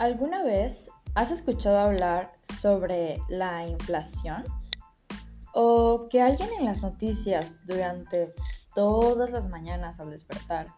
[0.00, 4.44] ¿Alguna vez has escuchado hablar sobre la inflación?
[5.52, 8.32] ¿O que alguien en las noticias durante
[8.74, 10.68] todas las mañanas al despertar,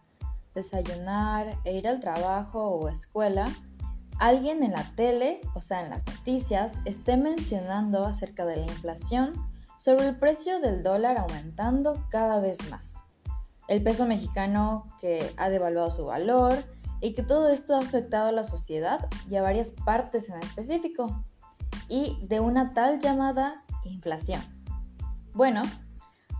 [0.53, 3.49] desayunar e ir al trabajo o escuela,
[4.19, 9.31] alguien en la tele, o sea, en las noticias, esté mencionando acerca de la inflación
[9.77, 12.97] sobre el precio del dólar aumentando cada vez más?
[13.69, 16.65] El peso mexicano que ha devaluado su valor,
[17.03, 21.23] y que todo esto ha afectado a la sociedad y a varias partes en específico,
[21.89, 24.41] y de una tal llamada inflación.
[25.33, 25.63] Bueno,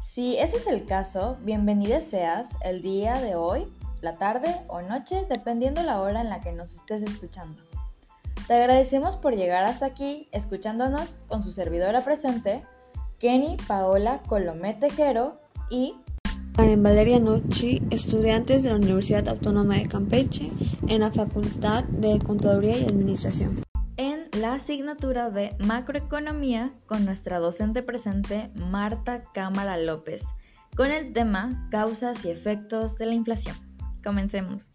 [0.02, 3.68] si ese es el caso, bienvenido seas el día de hoy,
[4.00, 7.62] la tarde o noche, dependiendo la hora en la que nos estés escuchando.
[8.48, 12.66] Te agradecemos por llegar hasta aquí escuchándonos con su servidora presente,
[13.20, 15.96] Kenny Paola Colomé Tejero y
[16.56, 20.52] Karen Valeria Nucci, estudiantes de la Universidad Autónoma de Campeche
[20.88, 23.64] en la Facultad de Contaduría y Administración.
[23.98, 30.26] En la asignatura de Macroeconomía con nuestra docente presente Marta Cámara López,
[30.76, 33.56] con el tema Causas y efectos de la inflación.
[34.04, 34.70] Comencemos.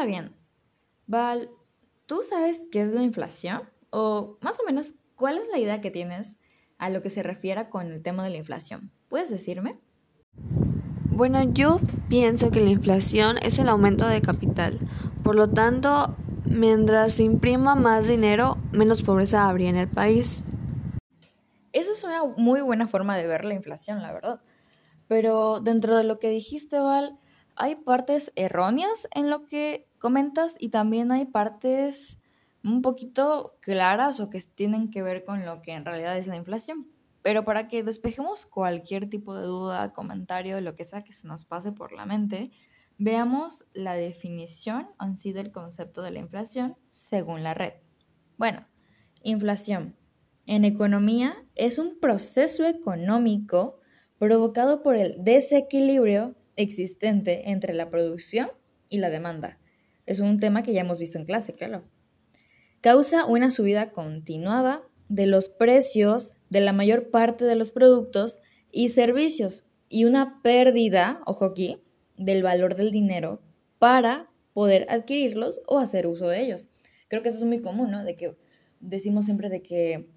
[0.00, 0.32] Ahora bien,
[1.06, 1.50] Val,
[2.06, 3.68] ¿tú sabes qué es la inflación?
[3.90, 6.38] O más o menos, ¿cuál es la idea que tienes
[6.78, 8.90] a lo que se refiere con el tema de la inflación?
[9.10, 9.78] ¿Puedes decirme?
[11.10, 14.78] Bueno, yo pienso que la inflación es el aumento de capital.
[15.22, 20.44] Por lo tanto, mientras se imprima más dinero, menos pobreza habría en el país.
[21.74, 24.40] Eso es una muy buena forma de ver la inflación, la verdad.
[25.08, 27.18] Pero dentro de lo que dijiste, Val,
[27.54, 32.18] hay partes erróneas en lo que comentas y también hay partes
[32.64, 36.36] un poquito claras o que tienen que ver con lo que en realidad es la
[36.36, 36.88] inflación.
[37.22, 41.44] Pero para que despejemos cualquier tipo de duda, comentario, lo que sea que se nos
[41.44, 42.50] pase por la mente,
[42.98, 47.74] veamos la definición en sí del concepto de la inflación según la red.
[48.38, 48.66] Bueno,
[49.22, 49.96] inflación
[50.46, 53.80] en economía es un proceso económico
[54.18, 58.50] provocado por el desequilibrio existente entre la producción
[58.88, 59.59] y la demanda.
[60.10, 61.84] Es un tema que ya hemos visto en clase, claro.
[62.80, 68.40] Causa una subida continuada de los precios de la mayor parte de los productos
[68.72, 71.78] y servicios y una pérdida, ojo aquí,
[72.16, 73.40] del valor del dinero
[73.78, 76.70] para poder adquirirlos o hacer uso de ellos.
[77.06, 78.02] Creo que eso es muy común, ¿no?
[78.02, 78.36] De que
[78.80, 80.08] decimos siempre de que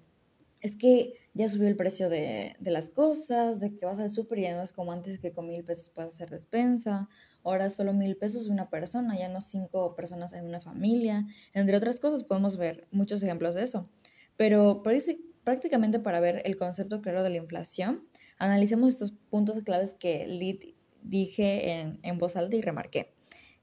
[0.64, 4.42] es que ya subió el precio de, las cosas, de que vas al súper y
[4.44, 7.10] ya no es como antes que con mil pesos puedes hacer despensa,
[7.42, 12.00] ahora solo mil pesos una persona, ya no cinco personas en una familia, entre otras
[12.00, 13.90] cosas podemos ver muchos ejemplos de eso.
[14.38, 14.82] Pero
[15.44, 18.08] prácticamente para ver el concepto claro de la inflación,
[18.38, 20.26] analicemos estos puntos claves que
[21.02, 23.12] dije en, en voz alta y remarqué.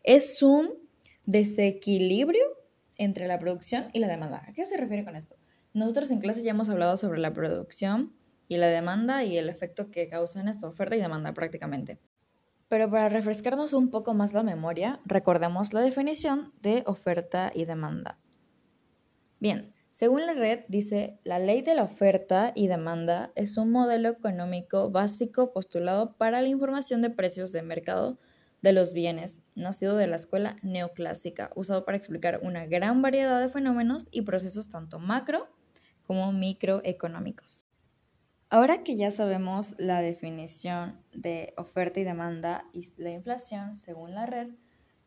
[0.04, 0.70] Es un
[1.26, 2.46] desequilibrio
[2.98, 4.46] entre la producción y la demanda.
[4.48, 5.41] ¿A qué se refiere con esto?
[5.74, 8.14] Nosotros en clase ya hemos hablado sobre la producción
[8.50, 11.98] y la demanda y el efecto que causa en esto, oferta y demanda prácticamente.
[12.68, 18.20] Pero para refrescarnos un poco más la memoria, recordemos la definición de oferta y demanda.
[19.40, 24.10] Bien, según la red, dice, la ley de la oferta y demanda es un modelo
[24.10, 28.20] económico básico postulado para la información de precios de mercado
[28.62, 33.50] de los bienes, nacido de la escuela neoclásica, usado para explicar una gran variedad de
[33.50, 35.50] fenómenos y procesos tanto macro
[36.06, 37.66] como microeconómicos.
[38.50, 44.26] Ahora que ya sabemos la definición de oferta y demanda y la inflación según la
[44.26, 44.50] red,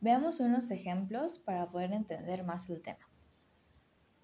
[0.01, 3.07] veamos unos ejemplos para poder entender más el tema.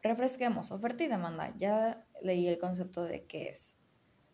[0.02, 1.52] Refresquemos, oferta y demanda.
[1.58, 3.76] Ya leí el concepto de qué es.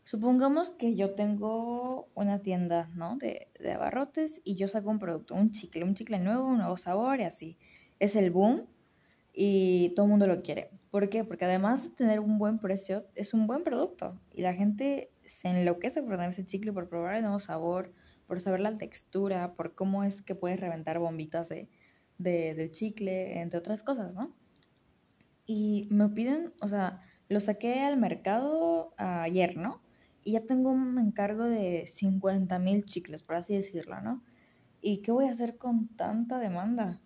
[0.04, 3.16] Supongamos que yo tengo una tienda ¿no?
[3.16, 6.76] de, de abarrotes y yo saco un producto, un chicle, un chicle nuevo, un nuevo
[6.76, 7.58] sabor y así.
[7.98, 8.68] Es el boom
[9.38, 10.70] y todo el mundo lo quiere.
[10.90, 11.22] ¿Por qué?
[11.22, 15.48] Porque además de tener un buen precio, es un buen producto y la gente se
[15.48, 17.92] enloquece por tener ese chicle, por probar el nuevo sabor,
[18.26, 21.68] por saber la textura, por cómo es que puedes reventar bombitas de,
[22.16, 24.34] de, chicle, entre otras cosas, ¿no?
[25.44, 29.82] Y me piden, o sea, lo saqué al mercado ayer, ¿no?
[30.24, 34.24] Y ya tengo un encargo de 50 mil chicles, por así decirlo, ¿no?
[34.80, 37.02] ¿Y qué voy a hacer con tanta demanda?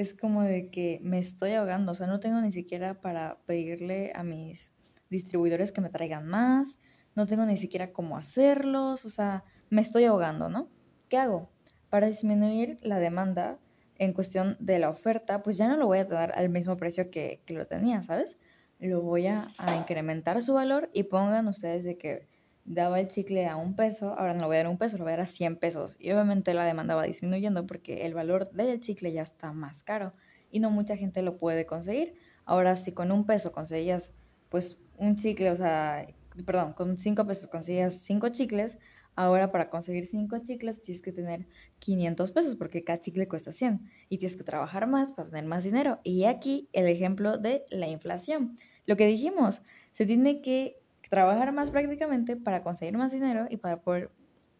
[0.00, 4.12] Es como de que me estoy ahogando, o sea, no tengo ni siquiera para pedirle
[4.14, 4.72] a mis
[5.10, 6.78] distribuidores que me traigan más,
[7.14, 10.68] no tengo ni siquiera cómo hacerlos, o sea, me estoy ahogando, ¿no?
[11.10, 11.50] ¿Qué hago?
[11.90, 13.58] Para disminuir la demanda,
[13.98, 17.10] en cuestión de la oferta, pues ya no lo voy a dar al mismo precio
[17.10, 18.38] que, que lo tenía, ¿sabes?
[18.78, 22.26] Lo voy a, a, incrementar su valor y pongan ustedes de que
[22.70, 24.96] daba el chicle a un peso, ahora no lo voy a dar a un peso,
[24.96, 25.96] lo voy a dar a 100 pesos.
[25.98, 30.12] Y obviamente la demanda va disminuyendo porque el valor del chicle ya está más caro
[30.52, 32.14] y no mucha gente lo puede conseguir.
[32.44, 34.14] Ahora si con un peso conseguías
[34.48, 36.06] pues un chicle, o sea,
[36.46, 38.78] perdón, con 5 pesos conseguías 5 chicles,
[39.16, 41.46] Ahora para conseguir 5 chicles tienes que tener
[41.80, 45.64] 500 pesos porque cada chicle cuesta 100 y tienes que trabajar más para tener más
[45.64, 46.00] dinero.
[46.04, 48.56] Y aquí el ejemplo de la inflación.
[48.86, 49.62] Lo que dijimos,
[49.92, 50.79] se tiene que
[51.10, 54.10] trabajar más prácticamente para conseguir más dinero y para poder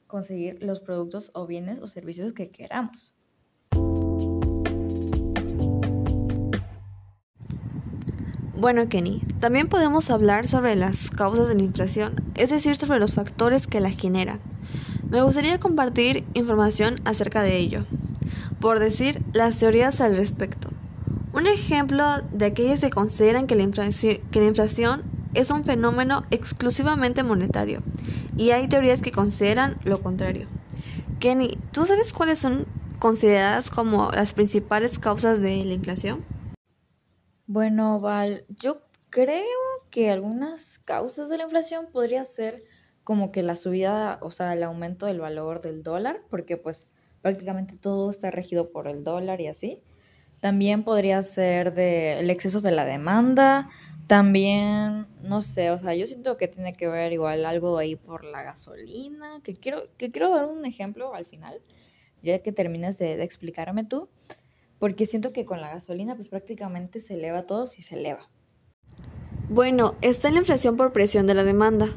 [0.07, 3.15] conseguir los productos o bienes o servicios que queramos.
[8.57, 13.15] Bueno, Kenny, también podemos hablar sobre las causas de la inflación, es decir, sobre los
[13.15, 14.39] factores que la generan.
[15.09, 17.87] Me gustaría compartir información acerca de ello,
[18.61, 20.69] por decir las teorías al respecto.
[21.33, 25.03] Un ejemplo de aquellas que consideran que la, inflación, que la inflación
[25.35, 27.83] es un fenómeno exclusivamente monetario,
[28.37, 30.47] y hay teorías que consideran lo contrario.
[31.19, 32.65] Kenny, ¿tú sabes cuáles son
[32.99, 36.25] consideradas como las principales causas de la inflación?
[37.47, 39.45] Bueno, Val, yo creo
[39.91, 42.63] que algunas causas de la inflación podría ser
[43.05, 46.89] como que la subida, o sea, el aumento del valor del dólar, porque pues
[47.23, 49.83] prácticamente todo está regido por el dólar y así.
[50.41, 53.69] También podría ser del exceso de la demanda,
[54.07, 58.25] también, no sé, o sea, yo siento que tiene que ver igual algo ahí por
[58.25, 61.61] la gasolina, que quiero, que quiero dar un ejemplo al final,
[62.23, 64.09] ya que termines de, de explicarme tú
[64.81, 68.29] porque siento que con la gasolina pues prácticamente se eleva todo si se eleva.
[69.49, 71.89] Bueno, está la inflación por presión de la demanda.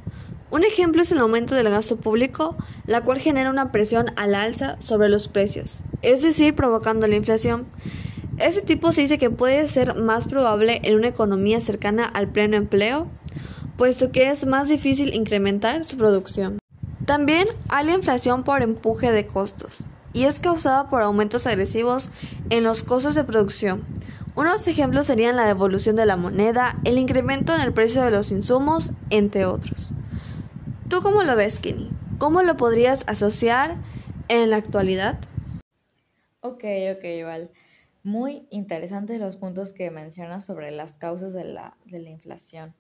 [0.52, 2.56] Un ejemplo es el aumento del gasto público,
[2.86, 7.66] la cual genera una presión al alza sobre los precios, es decir, provocando la inflación.
[8.44, 12.58] Ese tipo se dice que puede ser más probable en una economía cercana al pleno
[12.58, 13.08] empleo,
[13.78, 16.60] puesto que es más difícil incrementar su producción.
[17.06, 22.10] También hay la inflación por empuje de costos y es causada por aumentos agresivos
[22.50, 23.86] en los costos de producción.
[24.36, 28.30] Unos ejemplos serían la devolución de la moneda, el incremento en el precio de los
[28.30, 29.94] insumos, entre otros.
[30.90, 31.90] ¿Tú cómo lo ves, Kenny?
[32.18, 33.78] ¿Cómo lo podrías asociar
[34.28, 35.18] en la actualidad?
[36.42, 37.50] Ok, ok, Val.
[38.04, 42.76] Muy interesantes los puntos que mencionas sobre las causas de la, de la inflación.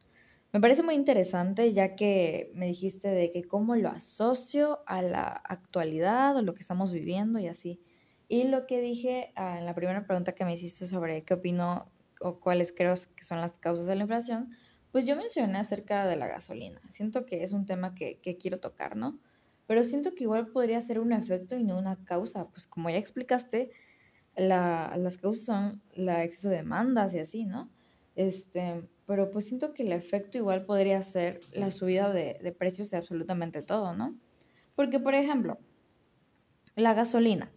[0.51, 5.23] Me parece muy interesante ya que me dijiste de que cómo lo asocio a la
[5.23, 7.81] actualidad o lo que estamos viviendo y así.
[8.27, 11.89] Y lo que dije ah, en la primera pregunta que me hiciste sobre qué opino
[12.19, 14.51] o cuáles creo que son las causas de la inflación,
[14.91, 16.81] pues yo mencioné acerca de la gasolina.
[16.89, 19.19] Siento que es un tema que, que quiero tocar, ¿no?
[19.67, 22.49] Pero siento que igual podría ser un efecto y no una causa.
[22.49, 23.71] Pues como ya explicaste,
[24.35, 27.69] la, las causas son la exceso de demandas y así, ¿no?
[28.15, 32.97] Este, pero pues siento que el efecto igual podría ser la subida de, precios de
[32.97, 34.15] absolutamente todo, ¿no?
[34.75, 35.57] Porque, por ejemplo,
[36.75, 37.51] la gasolina.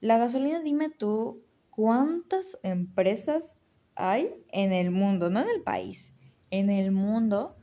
[0.00, 3.56] La gasolina, dime tú, ¿cuántas empresas
[3.94, 6.14] hay en el mundo, no en el país,
[6.50, 7.56] en el mundo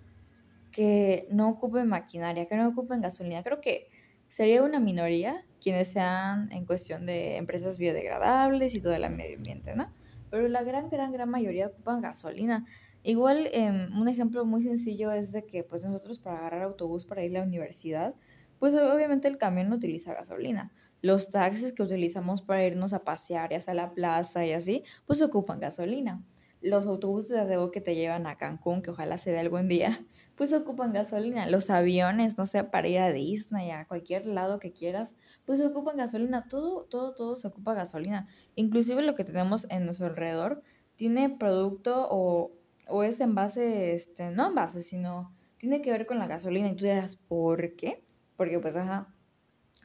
[0.72, 3.44] que no ocupen maquinaria, que no ocupen gasolina?
[3.44, 3.90] Creo que
[4.36, 9.78] sería una minoría quienes sean en cuestión de empresas biodegradables y todo el medio ambiente,
[9.78, 9.94] ¿no?
[10.30, 12.66] Pero la gran, gran, gran mayoría ocupan gasolina.
[13.02, 17.24] Igual, em, un ejemplo muy sencillo es de que pues nosotros para agarrar autobús para
[17.24, 18.14] ir a la universidad,
[18.60, 20.74] pues obviamente el camión no utiliza gasolina.
[21.02, 25.22] Los taxis que utilizamos para irnos a pasear y hacia la plaza y así, pues
[25.22, 26.26] ocupan gasolina.
[26.60, 30.54] Los autobuses de que te llevan a Cancún, que ojalá se dé algún día, pues
[30.54, 31.48] ocupan gasolina.
[31.50, 35.14] Los aviones, no sé, para ir a Disney, a cualquier lado que quieras,
[35.46, 36.48] pues ocupan gasolina.
[36.50, 38.28] Todo, todo, todo se ocupa gasolina.
[38.56, 40.62] Inclusive lo que tenemos en nuestro alrededor
[40.96, 42.52] tiene producto o
[42.88, 46.70] o es en base, este, no en base, sino tiene que ver con la gasolina.
[46.70, 48.04] Y tú dirás, ¿por qué?
[48.38, 49.14] Porque pues, ajá,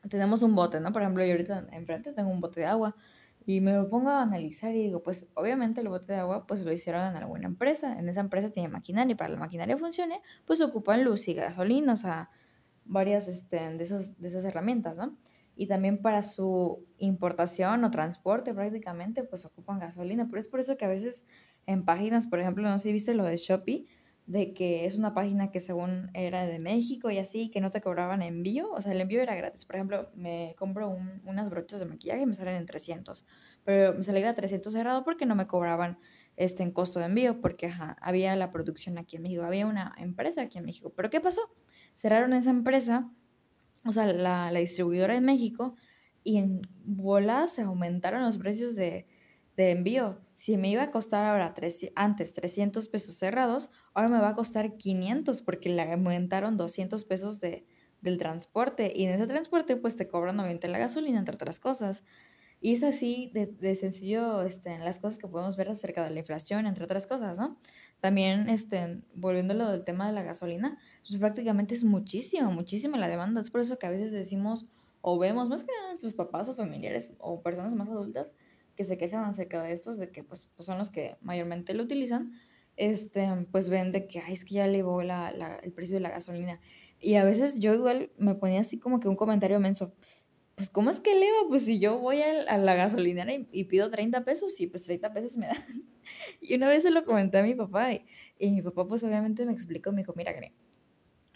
[0.08, 0.92] tenemos un bote, ¿no?
[0.92, 2.96] Por ejemplo, yo ahorita enfrente tengo un bote de agua
[3.46, 6.60] y me lo pongo a analizar y digo, pues obviamente el bote de agua pues
[6.62, 7.98] lo hicieron en alguna empresa.
[7.98, 11.94] En esa empresa tiene maquinaria y para la maquinaria funcione, pues ocupan luz y gasolina,
[11.94, 12.30] o sea,
[12.84, 15.16] varias este, de, esos, de esas herramientas, ¿no?
[15.56, 20.28] Y también para su importación o transporte prácticamente, pues ocupan gasolina.
[20.28, 21.26] Pero es por eso que a veces
[21.66, 23.86] en páginas, por ejemplo, no sé si viste lo de Shopee,
[24.30, 27.80] de que es una página que según era de México y así, que no te
[27.80, 29.64] cobraban envío, o sea, el envío era gratis.
[29.64, 33.26] Por ejemplo, me compro unas brochas de maquillaje y me salen en 300,
[33.64, 35.98] pero me salía a 300 cerrado porque no me cobraban
[36.36, 40.42] este en costo de envío, porque había la producción aquí en México, había una empresa
[40.42, 40.92] aquí en México.
[40.94, 41.40] Pero ¿qué pasó?
[41.94, 43.10] Cerraron esa empresa,
[43.84, 45.74] o sea, la, la distribuidora de México,
[46.22, 49.08] y en bola se aumentaron los precios de,
[49.60, 50.18] de envío.
[50.34, 54.34] Si me iba a costar ahora tres, antes 300 pesos cerrados, ahora me va a
[54.34, 57.66] costar 500 porque le aumentaron 200 pesos de,
[58.00, 58.92] del transporte.
[58.94, 62.04] Y en ese transporte pues te cobran 90 la gasolina, entre otras cosas.
[62.62, 66.20] Y es así de, sencillo este, en las cosas que podemos ver acerca de la
[66.20, 67.58] inflación, entre otras cosas, ¿no?
[68.00, 72.98] También, este, volviendo a lo del tema de la gasolina, pues prácticamente es muchísimo, muchísima
[72.98, 73.40] la demanda.
[73.40, 74.66] Es por eso que a veces decimos
[75.02, 78.32] o vemos más que nada sus papás o familiares o personas más adultas
[78.80, 81.82] que se quejan acerca de estos, de que pues, pues son los que mayormente lo
[81.82, 82.32] utilizan,
[82.76, 85.28] este, pues ven de que, ay, es que ya elevó la,
[85.62, 86.58] el precio de la gasolina.
[86.98, 89.92] Y a veces yo igual me ponía así como que un comentario menso,
[90.54, 91.40] pues ¿cómo es que eleva?
[91.46, 95.36] Pues si yo voy a, la gasolinera y, pido 30 pesos y pues 30 pesos
[95.36, 95.62] me dan.
[96.40, 98.06] y una vez se lo comenté a mi papá y,
[98.38, 100.32] y mi papá pues obviamente me explicó, me dijo, mira,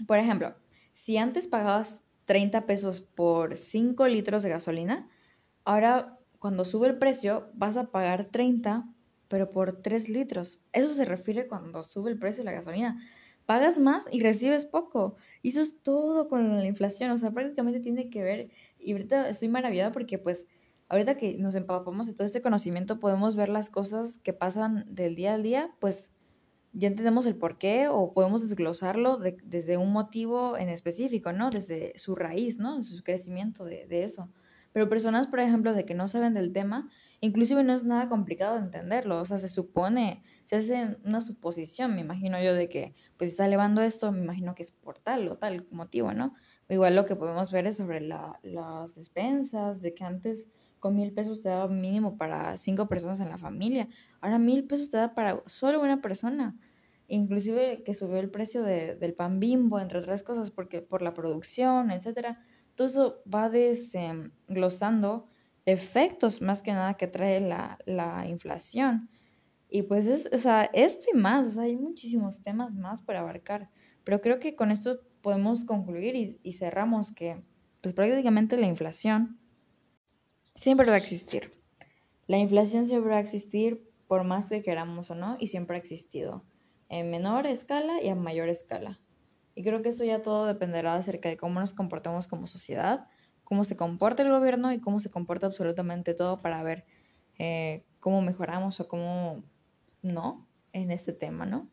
[0.07, 0.55] por ejemplo,
[0.95, 5.11] si antes pagabas 30 pesos por 5 litros de gasolina,
[5.67, 6.14] ahora
[6.45, 8.87] cuando sube el precio vas a pagar 30,
[9.29, 10.61] pero por 3 litros.
[10.75, 13.01] Eso se refiere cuando sube el precio de la gasolina.
[13.47, 15.17] Pagas más y recibes poco.
[15.41, 17.11] Y eso es todo con la inflación.
[17.13, 18.51] O sea, prácticamente tiene que ver.
[18.79, 20.47] Y ahorita estoy maravillada porque pues
[20.91, 25.15] ahorita que nos empapamos de todo este conocimiento podemos ver las cosas que pasan del
[25.15, 26.11] día al día, pues
[26.75, 31.49] ya entendemos el por qué o podemos desglosarlo desde un motivo en específico, ¿no?
[31.49, 32.83] Desde su raíz, ¿no?
[32.83, 34.29] Su crecimiento de, de, eso.
[34.75, 36.91] Pero personas, por ejemplo, de que no saben del tema,
[37.21, 41.95] inclusive no es nada complicado de entenderlo, o sea, se supone, se hace una suposición,
[41.95, 45.29] me imagino yo, de que, pues, está elevando esto, me imagino que es por tal
[45.29, 46.35] o tal motivo, ¿no?
[46.69, 50.51] Igual lo que podemos ver es sobre la, las despensas, de que antes
[50.81, 53.89] con mil pesos te daba mínimo para cinco personas en la familia.
[54.21, 56.59] Ahora mil pesos te da para solo una persona.
[57.07, 61.15] Inclusive que subió el precio de, del pan bimbo, entre otras cosas, porque por la
[61.15, 62.45] producción, etcétera.
[62.75, 65.29] Todo eso va desglosando
[65.67, 69.09] efectos más que nada que trae la, la inflación.
[69.69, 73.17] Y pues es, o sea, esto y más, o sea, hay muchísimos temas más por
[73.17, 73.71] abarcar.
[74.05, 77.43] Pero creo que con esto podemos concluir y, y cerramos que
[77.81, 79.39] pues prácticamente la inflación
[80.55, 81.53] siempre va a existir.
[82.27, 85.81] La inflación siempre va a existir por más que queramos o no, y siempre ha
[85.81, 86.45] existido,
[86.89, 89.01] en menor escala y a mayor escala.
[89.55, 93.07] Y creo que esto ya todo dependerá acerca de cómo nos comportamos como sociedad,
[93.45, 96.85] cómo se comporta el gobierno y cómo se comporta absolutamente todo para ver
[97.39, 99.45] eh, cómo mejoramos o cómo
[100.03, 101.69] no en este tema, ¿no?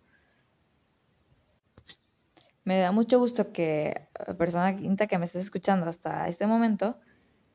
[2.64, 7.00] Me da mucho gusto que la persona quinta que me estés escuchando hasta este momento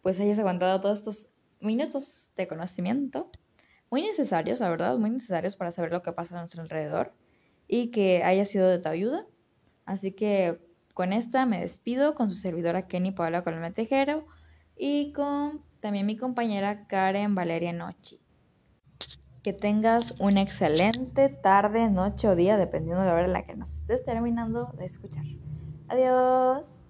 [0.02, 1.30] pues hayas aguantado todos estos
[1.60, 3.30] minutos de conocimiento,
[3.90, 7.12] muy necesarios, la verdad, muy necesarios para saber lo que pasa a nuestro alrededor
[7.68, 9.26] y que haya sido de tu ayuda.
[9.86, 10.58] Así que
[10.92, 14.26] con esta me despido con su servidora Kenny Paola Colme Tejero
[14.76, 18.20] y con también mi compañera Karen Valeria Nochi.
[19.42, 23.54] Que tengas una excelente tarde, noche o día, dependiendo de la hora en la que
[23.54, 25.24] nos estés terminando de escuchar.
[25.88, 26.82] Adiós.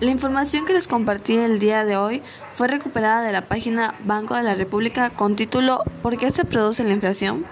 [0.00, 4.36] La información que les compartí el día de hoy fue recuperada de la página Banco
[4.36, 7.44] de la República con título ¿Por qué se produce la inflación?